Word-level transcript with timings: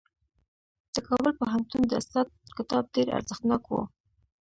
د 0.93 0.95
کابل 1.07 1.31
پوهنتون 1.39 1.81
د 1.87 1.91
استاد 2.01 2.27
کتاب 2.57 2.83
ډېر 2.95 3.07
ارزښتناک 3.17 3.63
و. 3.69 3.73